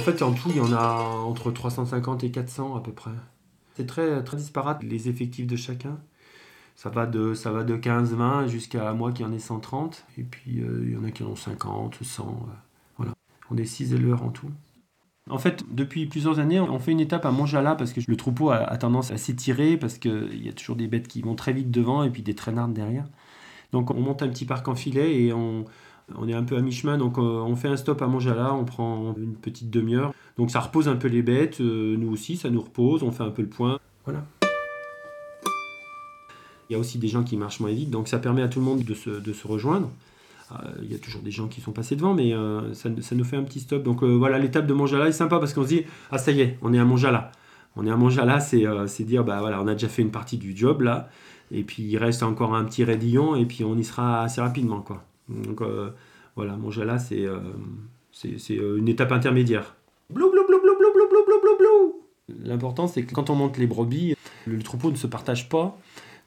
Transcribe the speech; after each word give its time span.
fait, 0.00 0.22
en 0.22 0.32
tout, 0.32 0.50
il 0.50 0.56
y 0.56 0.60
en 0.60 0.72
a 0.72 1.02
entre 1.24 1.50
350 1.50 2.24
et 2.24 2.30
400 2.30 2.76
à 2.76 2.80
peu 2.80 2.92
près. 2.92 3.10
C'est 3.76 3.86
très, 3.86 4.22
très 4.24 4.36
disparate 4.36 4.82
les 4.82 5.08
effectifs 5.08 5.46
de 5.46 5.56
chacun. 5.56 5.98
Ça 6.76 6.90
va 6.90 7.06
de, 7.06 7.34
ça 7.34 7.50
va 7.50 7.62
de 7.62 7.76
15-20 7.76 8.48
jusqu'à 8.48 8.92
moi 8.92 9.12
qui 9.12 9.24
en 9.24 9.32
ai 9.32 9.38
130. 9.38 10.06
Et 10.18 10.22
puis 10.22 10.60
euh, 10.60 10.84
il 10.86 10.92
y 10.92 10.96
en 10.96 11.04
a 11.04 11.10
qui 11.10 11.22
en 11.22 11.28
ont 11.28 11.36
50, 11.36 11.98
100. 12.02 12.24
euh, 12.24 12.52
voilà. 12.96 13.12
On 13.50 13.56
est 13.56 13.64
6 13.64 13.94
éleveurs 13.94 14.22
en 14.22 14.30
tout. 14.30 14.50
En 15.28 15.38
fait, 15.38 15.64
depuis 15.70 16.06
plusieurs 16.06 16.40
années, 16.40 16.58
on 16.58 16.78
fait 16.78 16.92
une 16.92 17.00
étape 17.00 17.24
à 17.24 17.30
Montjala 17.30 17.76
parce 17.76 17.92
que 17.92 18.00
le 18.06 18.16
troupeau 18.16 18.50
a, 18.50 18.56
a 18.56 18.76
tendance 18.78 19.10
à 19.12 19.18
s'étirer 19.18 19.76
parce 19.76 19.98
qu'il 19.98 20.44
y 20.44 20.48
a 20.48 20.52
toujours 20.52 20.76
des 20.76 20.88
bêtes 20.88 21.06
qui 21.06 21.22
vont 21.22 21.34
très 21.36 21.52
vite 21.52 21.70
devant 21.70 22.02
et 22.02 22.10
puis 22.10 22.22
des 22.22 22.34
traînardes 22.34 22.72
derrière. 22.72 23.06
Donc 23.72 23.90
on 23.90 24.00
monte 24.00 24.22
un 24.22 24.28
petit 24.28 24.44
parc 24.44 24.66
en 24.68 24.74
filet 24.74 25.22
et 25.22 25.32
on, 25.32 25.64
on 26.16 26.28
est 26.28 26.34
un 26.34 26.42
peu 26.42 26.56
à 26.56 26.60
mi-chemin. 26.60 26.98
Donc 26.98 27.18
euh, 27.18 27.22
on 27.22 27.56
fait 27.56 27.68
un 27.68 27.76
stop 27.76 28.02
à 28.02 28.06
Montjala, 28.06 28.54
on 28.54 28.64
prend 28.64 29.14
une 29.16 29.34
petite 29.34 29.70
demi-heure. 29.70 30.12
Donc 30.36 30.50
ça 30.50 30.60
repose 30.60 30.88
un 30.88 30.96
peu 30.96 31.08
les 31.08 31.22
bêtes, 31.22 31.60
euh, 31.60 31.96
nous 31.96 32.12
aussi, 32.12 32.36
ça 32.36 32.50
nous 32.50 32.60
repose, 32.60 33.02
on 33.02 33.12
fait 33.12 33.22
un 33.22 33.30
peu 33.30 33.42
le 33.42 33.48
point. 33.48 33.78
Voilà. 34.04 34.24
Il 36.68 36.74
y 36.74 36.76
a 36.76 36.78
aussi 36.78 36.98
des 36.98 37.08
gens 37.08 37.24
qui 37.24 37.36
marchent 37.36 37.60
moins 37.60 37.72
vite, 37.72 37.90
donc 37.90 38.06
ça 38.06 38.18
permet 38.18 38.42
à 38.42 38.48
tout 38.48 38.60
le 38.60 38.64
monde 38.64 38.84
de 38.84 38.94
se, 38.94 39.46
rejoindre. 39.46 39.90
Euh, 40.52 40.56
Il 40.82 40.90
y 40.90 40.94
a 40.94 40.98
toujours 40.98 41.20
des 41.20 41.32
gens 41.32 41.48
qui 41.48 41.60
sont 41.60 41.72
passés 41.72 41.96
devant, 41.96 42.14
mais 42.14 42.32
ça, 42.74 42.88
nous 42.88 43.24
fait 43.24 43.36
un 43.36 43.42
petit 43.42 43.60
stop. 43.60 43.82
Donc 43.82 44.04
voilà, 44.04 44.38
l'étape 44.38 44.66
de 44.66 44.74
Montjala 44.74 45.08
est 45.08 45.12
sympa 45.12 45.40
parce 45.40 45.52
qu'on 45.52 45.64
se 45.64 45.68
dit 45.68 45.82
Ah, 46.12 46.18
ça 46.18 46.30
y 46.30 46.40
est, 46.40 46.58
on 46.62 46.72
est 46.72 46.78
à 46.78 46.84
Montjala. 46.84 47.32
On 47.76 47.86
est 47.86 47.90
à 47.90 47.96
Montjala, 47.96 48.38
c'est 48.38 48.64
c'est 48.86 49.04
dire 49.04 49.24
Bah 49.24 49.40
voilà, 49.40 49.60
on 49.60 49.66
a 49.66 49.72
déjà 49.72 49.88
fait 49.88 50.02
une 50.02 50.12
partie 50.12 50.38
du 50.38 50.56
job 50.56 50.82
là, 50.82 51.08
et 51.50 51.64
puis 51.64 51.82
il 51.82 51.98
reste 51.98 52.22
encore 52.22 52.54
un 52.54 52.64
petit 52.64 52.84
raidillon, 52.84 53.34
et 53.34 53.46
puis 53.46 53.64
on 53.64 53.76
y 53.76 53.84
sera 53.84 54.22
assez 54.22 54.40
rapidement. 54.40 54.80
quoi. 54.80 55.04
Donc 55.30 55.62
euh, 55.62 55.90
voilà, 56.36 56.98
c'est 56.98 57.24
euh, 57.24 57.40
c'est 58.12 58.38
c'est, 58.38 58.58
euh, 58.58 58.78
une 58.78 58.88
étape 58.88 59.12
intermédiaire. 59.12 59.76
Blou, 60.10 60.30
blou, 60.30 60.44
blou, 60.46 60.60
blou, 60.60 60.74
blou, 60.78 60.92
blou, 60.92 61.06
blou, 61.08 61.40
blou, 61.40 61.56
blou. 61.58 62.02
L'important, 62.44 62.86
c'est 62.86 63.04
que 63.04 63.14
quand 63.14 63.30
on 63.30 63.34
monte 63.34 63.58
les 63.58 63.66
brebis, 63.66 64.14
le 64.46 64.62
troupeau 64.62 64.90
ne 64.90 64.96
se 64.96 65.06
partage 65.06 65.48
pas. 65.48 65.78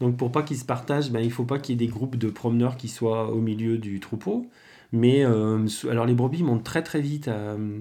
Donc 0.00 0.16
pour 0.16 0.32
pas 0.32 0.42
qu'ils 0.42 0.56
se 0.56 0.64
partagent, 0.64 1.10
ben, 1.12 1.20
il 1.20 1.30
faut 1.30 1.44
pas 1.44 1.58
qu'il 1.58 1.74
y 1.80 1.84
ait 1.84 1.86
des 1.86 1.92
groupes 1.92 2.16
de 2.16 2.28
promeneurs 2.28 2.76
qui 2.76 2.88
soient 2.88 3.30
au 3.30 3.38
milieu 3.38 3.78
du 3.78 4.00
troupeau. 4.00 4.46
Mais 4.92 5.24
euh, 5.24 5.66
alors 5.90 6.06
les 6.06 6.14
brebis 6.14 6.42
montent 6.42 6.64
très 6.64 6.82
très 6.82 7.00
vite. 7.00 7.28
euh, 7.28 7.80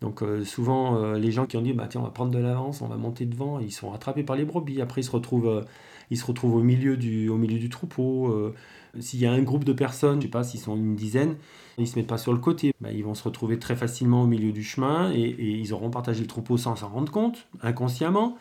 donc 0.00 0.22
euh, 0.22 0.44
souvent 0.44 0.96
euh, 0.96 1.18
les 1.18 1.30
gens 1.32 1.46
qui 1.46 1.56
ont 1.56 1.62
dit 1.62 1.72
bah 1.72 1.86
tiens 1.88 2.00
on 2.00 2.04
va 2.04 2.10
prendre 2.10 2.30
de 2.30 2.38
l'avance, 2.38 2.82
on 2.82 2.86
va 2.88 2.96
monter 2.96 3.26
devant, 3.26 3.58
ils 3.58 3.72
sont 3.72 3.90
rattrapés 3.90 4.22
par 4.22 4.36
les 4.36 4.44
brebis. 4.44 4.80
Après 4.80 5.00
ils 5.00 5.04
se 5.04 5.10
retrouvent, 5.10 5.48
euh, 5.48 5.62
ils 6.10 6.16
se 6.16 6.26
retrouvent 6.26 6.56
au 6.56 6.62
milieu 6.62 6.96
du, 6.96 7.28
au 7.28 7.36
milieu 7.36 7.58
du 7.58 7.68
troupeau. 7.68 8.28
euh, 8.28 8.54
s'il 9.00 9.20
y 9.20 9.26
a 9.26 9.32
un 9.32 9.42
groupe 9.42 9.64
de 9.64 9.72
personnes, 9.72 10.18
je 10.20 10.26
sais 10.26 10.30
pas 10.30 10.42
s'ils 10.42 10.60
sont 10.60 10.74
une 10.74 10.96
dizaine, 10.96 11.36
ils 11.76 11.86
se 11.86 11.96
mettent 11.96 12.08
pas 12.08 12.18
sur 12.18 12.32
le 12.32 12.38
côté. 12.38 12.72
Bah, 12.80 12.90
ils 12.90 13.04
vont 13.04 13.14
se 13.14 13.22
retrouver 13.22 13.58
très 13.58 13.76
facilement 13.76 14.22
au 14.22 14.26
milieu 14.26 14.50
du 14.50 14.64
chemin 14.64 15.12
et, 15.12 15.36
ils 15.38 15.72
auront 15.72 15.90
partagé 15.90 16.20
le 16.20 16.26
troupeau 16.26 16.56
sans 16.56 16.74
s'en 16.74 16.88
rendre 16.88 17.12
compte, 17.12 17.46
inconsciemment, 17.62 18.38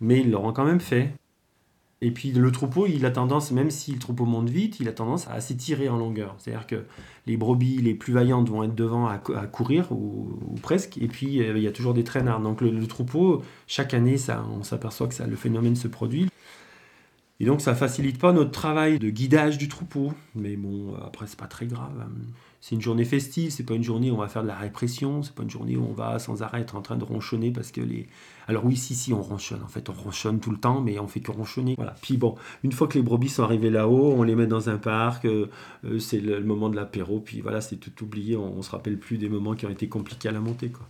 mais 0.00 0.20
ils 0.20 0.30
l'auront 0.30 0.52
quand 0.52 0.64
même 0.64 0.80
fait. 0.80 1.12
Et 2.02 2.10
puis 2.10 2.30
le 2.30 2.52
troupeau, 2.52 2.86
il 2.86 3.06
a 3.06 3.10
tendance, 3.10 3.50
même 3.52 3.70
si 3.70 3.92
le 3.92 3.98
troupeau 3.98 4.26
monte 4.26 4.50
vite, 4.50 4.80
il 4.80 4.88
a 4.88 4.92
tendance 4.92 5.26
à 5.28 5.40
s'étirer 5.40 5.88
en 5.88 5.96
longueur. 5.96 6.34
C'est-à-dire 6.38 6.66
que 6.66 6.84
les 7.26 7.38
brebis 7.38 7.80
les 7.80 7.94
plus 7.94 8.12
vaillantes 8.12 8.48
vont 8.50 8.62
être 8.62 8.74
devant 8.74 9.06
à, 9.06 9.16
cou- 9.16 9.32
à 9.32 9.46
courir, 9.46 9.90
ou, 9.92 10.38
ou 10.46 10.54
presque, 10.60 10.98
et 10.98 11.08
puis 11.08 11.42
euh, 11.42 11.56
il 11.56 11.62
y 11.62 11.66
a 11.66 11.72
toujours 11.72 11.94
des 11.94 12.04
traînards. 12.04 12.40
Donc 12.40 12.60
le, 12.60 12.70
le 12.70 12.86
troupeau, 12.86 13.42
chaque 13.66 13.94
année, 13.94 14.18
ça, 14.18 14.46
on 14.58 14.62
s'aperçoit 14.62 15.08
que 15.08 15.14
ça, 15.14 15.26
le 15.26 15.36
phénomène 15.36 15.74
se 15.74 15.88
produit. 15.88 16.28
Et 17.38 17.44
donc 17.44 17.60
ça 17.60 17.74
facilite 17.74 18.18
pas 18.18 18.32
notre 18.32 18.50
travail 18.50 18.98
de 18.98 19.10
guidage 19.10 19.58
du 19.58 19.68
troupeau. 19.68 20.12
Mais 20.34 20.56
bon, 20.56 20.94
après, 21.04 21.26
c'est 21.26 21.38
pas 21.38 21.46
très 21.46 21.66
grave. 21.66 21.92
hein. 22.00 22.08
C'est 22.62 22.74
une 22.74 22.80
journée 22.82 23.04
festive, 23.04 23.50
c'est 23.52 23.62
pas 23.62 23.74
une 23.74 23.84
journée 23.84 24.10
où 24.10 24.14
on 24.14 24.18
va 24.18 24.26
faire 24.28 24.42
de 24.42 24.48
la 24.48 24.56
répression, 24.56 25.22
c'est 25.22 25.34
pas 25.34 25.44
une 25.44 25.50
journée 25.50 25.76
où 25.76 25.84
on 25.88 25.92
va 25.92 26.18
sans 26.18 26.42
arrêt 26.42 26.62
être 26.62 26.74
en 26.74 26.82
train 26.82 26.96
de 26.96 27.04
ronchonner 27.04 27.52
parce 27.52 27.70
que 27.70 27.80
les. 27.80 28.08
Alors 28.48 28.64
oui, 28.64 28.76
si, 28.76 28.94
si, 28.96 29.12
on 29.12 29.22
ronchonne. 29.22 29.62
En 29.62 29.68
fait, 29.68 29.88
on 29.88 29.92
ronchonne 29.92 30.40
tout 30.40 30.50
le 30.50 30.56
temps, 30.56 30.80
mais 30.80 30.98
on 30.98 31.06
fait 31.06 31.20
que 31.20 31.30
ronchonner. 31.30 31.74
Voilà. 31.76 31.94
Puis 32.02 32.16
bon, 32.16 32.34
une 32.64 32.72
fois 32.72 32.88
que 32.88 32.94
les 32.94 33.02
brebis 33.02 33.28
sont 33.28 33.44
arrivées 33.44 33.70
là-haut, 33.70 34.14
on 34.16 34.22
les 34.24 34.34
met 34.34 34.46
dans 34.46 34.68
un 34.68 34.78
parc, 34.78 35.26
euh, 35.26 35.46
euh, 35.84 35.98
c'est 36.00 36.18
le, 36.18 36.38
le 36.40 36.44
moment 36.44 36.68
de 36.68 36.74
l'apéro, 36.76 37.20
puis 37.20 37.40
voilà, 37.40 37.60
c'est 37.60 37.76
tout 37.76 38.02
oublié, 38.04 38.36
on, 38.36 38.58
on 38.58 38.62
se 38.62 38.70
rappelle 38.70 38.98
plus 38.98 39.18
des 39.18 39.28
moments 39.28 39.54
qui 39.54 39.66
ont 39.66 39.70
été 39.70 39.88
compliqués 39.88 40.28
à 40.28 40.32
la 40.32 40.40
montée, 40.40 40.70
quoi. 40.70 40.88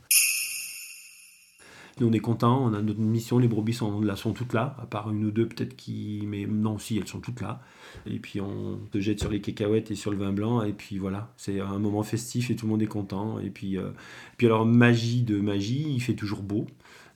Nous, 1.98 2.08
on 2.08 2.12
est 2.12 2.20
content, 2.20 2.62
on 2.62 2.74
a 2.74 2.82
notre 2.82 3.00
mission, 3.00 3.38
les 3.38 3.48
brebis 3.48 3.72
sont, 3.72 4.02
là, 4.02 4.16
sont 4.16 4.34
toutes 4.34 4.52
là, 4.52 4.76
à 4.82 4.84
part 4.84 5.10
une 5.10 5.24
ou 5.24 5.30
deux 5.30 5.48
peut-être 5.48 5.74
qui... 5.76 6.24
Mais 6.26 6.44
non, 6.44 6.78
si, 6.78 6.98
elles 6.98 7.08
sont 7.08 7.20
toutes 7.20 7.40
là. 7.40 7.62
Et 8.04 8.18
puis 8.18 8.38
on 8.38 8.78
se 8.92 9.00
jette 9.00 9.18
sur 9.18 9.30
les 9.30 9.40
cacahuètes 9.40 9.90
et 9.90 9.94
sur 9.94 10.10
le 10.10 10.18
vin 10.18 10.30
blanc, 10.30 10.62
et 10.62 10.74
puis 10.74 10.98
voilà, 10.98 11.32
c'est 11.38 11.58
un 11.58 11.78
moment 11.78 12.02
festif 12.02 12.50
et 12.50 12.56
tout 12.56 12.66
le 12.66 12.72
monde 12.72 12.82
est 12.82 12.86
content. 12.86 13.38
Et 13.38 13.48
puis, 13.48 13.78
euh, 13.78 13.92
puis 14.36 14.46
alors, 14.46 14.66
magie 14.66 15.22
de 15.22 15.40
magie, 15.40 15.86
il 15.88 16.00
fait 16.00 16.12
toujours 16.12 16.42
beau. 16.42 16.66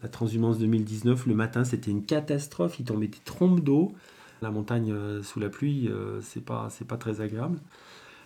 La 0.03 0.09
transhumance 0.09 0.59
2019, 0.59 1.27
le 1.27 1.35
matin, 1.35 1.65
c'était 1.65 1.91
une 1.91 2.07
catastrophe, 2.07 2.81
il 2.81 2.87
tombait 2.87 3.09
des 3.09 3.19
trompes 3.23 3.61
d'eau. 3.61 3.93
La 4.41 4.51
montagne 4.51 4.93
euh, 4.93 5.23
sous 5.23 5.41
la 5.41 5.51
pluie, 5.51 5.89
euh, 5.89 6.23
c'est 6.23 6.43
pas, 6.43 6.71
pas 6.89 6.97
très 6.97 7.21
agréable. 7.21 7.59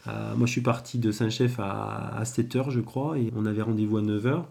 Moi, 0.06 0.46
je 0.46 0.52
suis 0.52 0.60
parti 0.60 0.98
de 0.98 1.10
Saint-Chef 1.10 1.58
à, 1.58 2.14
à 2.16 2.22
7h, 2.24 2.70
je 2.70 2.80
crois, 2.80 3.18
et 3.18 3.32
on 3.34 3.46
avait 3.46 3.62
rendez-vous 3.62 3.96
à 3.96 4.02
9h. 4.02 4.44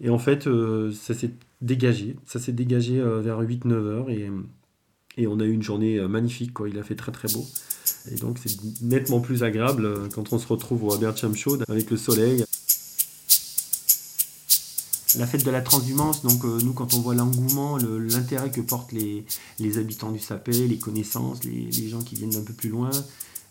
Et 0.00 0.10
en 0.10 0.18
fait, 0.18 0.46
euh, 0.46 0.92
ça 0.92 1.14
s'est 1.14 1.32
dégagé. 1.60 2.16
Ça 2.26 2.38
s'est 2.38 2.52
dégagé 2.52 3.00
euh, 3.00 3.20
vers 3.20 3.40
8-9 3.40 3.72
heures 3.72 4.10
et, 4.10 4.30
et 5.16 5.26
on 5.26 5.40
a 5.40 5.44
eu 5.44 5.52
une 5.52 5.62
journée 5.62 5.98
euh, 5.98 6.08
magnifique. 6.08 6.52
Quoi. 6.52 6.68
Il 6.68 6.78
a 6.78 6.82
fait 6.84 6.94
très 6.96 7.12
très 7.12 7.28
beau. 7.32 7.44
Et 8.12 8.16
donc, 8.16 8.38
c'est 8.44 8.56
nettement 8.82 9.20
plus 9.20 9.42
agréable 9.42 10.08
quand 10.14 10.32
on 10.32 10.38
se 10.38 10.46
retrouve 10.46 10.84
au 10.84 10.92
Aberchamshaw 10.92 11.58
avec 11.68 11.90
le 11.90 11.96
soleil. 11.96 12.44
La 15.18 15.26
fête 15.26 15.44
de 15.44 15.50
la 15.50 15.62
transhumance, 15.62 16.22
donc 16.22 16.44
nous, 16.44 16.74
quand 16.74 16.92
on 16.94 17.00
voit 17.00 17.14
l'engouement, 17.14 17.78
le- 17.78 17.98
l'intérêt 17.98 18.50
que 18.50 18.60
portent 18.60 18.92
les, 18.92 19.24
les 19.58 19.78
habitants 19.78 20.12
du 20.12 20.18
Sapé, 20.18 20.68
les 20.68 20.78
connaissances, 20.78 21.44
les, 21.44 21.64
les 21.64 21.88
gens 21.88 22.02
qui 22.02 22.14
viennent 22.14 22.30
d'un 22.30 22.42
peu 22.44 22.52
plus 22.52 22.68
loin, 22.68 22.90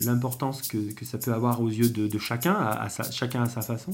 l'importance 0.00 0.62
que, 0.62 0.92
que 0.92 1.04
ça 1.04 1.18
peut 1.18 1.32
avoir 1.34 1.60
aux 1.60 1.68
yeux 1.68 1.88
de, 1.90 2.16
chacun, 2.18 2.54
à, 2.54 2.88
chacun 3.10 3.42
à 3.42 3.48
sa 3.48 3.60
façon. 3.62 3.90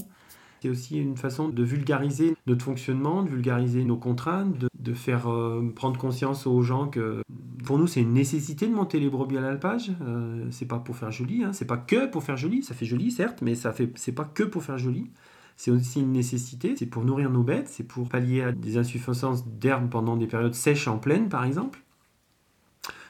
C'est 0.65 0.71
aussi 0.71 0.97
une 0.97 1.15
façon 1.15 1.49
de 1.49 1.61
vulgariser 1.61 2.35
notre 2.47 2.65
fonctionnement, 2.65 3.21
de 3.21 3.29
vulgariser 3.29 3.83
nos 3.83 3.97
contraintes, 3.97 4.57
de, 4.57 4.67
de 4.79 4.93
faire 4.95 5.29
euh, 5.29 5.71
prendre 5.75 5.99
conscience 5.99 6.47
aux 6.47 6.63
gens 6.63 6.87
que 6.87 7.21
pour 7.63 7.77
nous 7.77 7.85
c'est 7.85 8.01
une 8.01 8.13
nécessité 8.13 8.67
de 8.67 8.73
monter 8.73 8.99
les 8.99 9.07
brebis 9.07 9.37
à 9.37 9.41
l'alpage. 9.41 9.91
Euh, 10.01 10.47
c'est 10.49 10.65
pas 10.65 10.79
pour 10.79 10.95
faire 10.95 11.11
joli, 11.11 11.43
hein. 11.43 11.53
c'est 11.53 11.67
pas 11.67 11.77
que 11.77 12.07
pour 12.07 12.23
faire 12.23 12.35
joli. 12.35 12.63
Ça 12.63 12.73
fait 12.73 12.87
joli 12.87 13.11
certes, 13.11 13.43
mais 13.43 13.53
ça 13.53 13.73
fait 13.73 13.91
c'est 13.93 14.11
pas 14.11 14.23
que 14.25 14.41
pour 14.41 14.63
faire 14.63 14.79
joli. 14.79 15.11
C'est 15.55 15.69
aussi 15.69 15.99
une 15.99 16.13
nécessité, 16.13 16.73
c'est 16.75 16.87
pour 16.87 17.05
nourrir 17.05 17.29
nos 17.29 17.43
bêtes, 17.43 17.67
c'est 17.67 17.83
pour 17.83 18.09
pallier 18.09 18.41
à 18.41 18.51
des 18.51 18.77
insuffisances 18.77 19.45
d'herbe 19.45 19.91
pendant 19.91 20.17
des 20.17 20.25
périodes 20.25 20.55
sèches 20.55 20.87
en 20.87 20.97
plaine 20.97 21.29
par 21.29 21.43
exemple. 21.43 21.83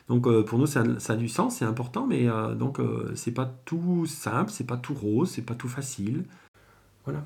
Donc 0.10 0.28
euh, 0.28 0.44
pour 0.44 0.60
nous 0.60 0.68
ça, 0.68 0.84
ça 1.00 1.14
a 1.14 1.16
du 1.16 1.30
sens, 1.30 1.56
c'est 1.56 1.66
important, 1.66 2.06
mais 2.06 2.28
euh, 2.28 2.54
donc 2.54 2.82
euh, 2.82 3.14
c'est 3.16 3.32
pas 3.32 3.46
tout 3.46 4.06
simple, 4.08 4.52
c'est 4.52 4.68
pas 4.68 4.76
tout 4.76 4.94
rose, 4.94 5.32
c'est 5.32 5.42
pas 5.42 5.56
tout 5.56 5.70
facile. 5.70 6.26
Voilà. 7.06 7.24